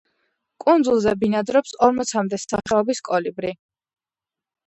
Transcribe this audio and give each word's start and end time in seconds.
კუნძულზე 0.63 1.11
ბინადრობს 1.23 1.75
ორმოცამდე 1.87 2.41
სახეობის 2.45 3.03
კოლიბრი. 3.09 3.55